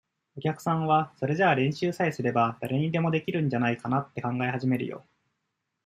[0.35, 5.05] お客さんは、それじゃあ練習さえすれば、誰にでも出来るんじゃないかなっ、て考え始めるよ。